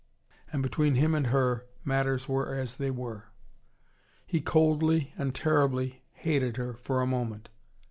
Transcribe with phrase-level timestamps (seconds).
[0.51, 3.25] And between him and her matters were as they were.
[4.25, 7.49] He coldly and terribly hated her, for a moment.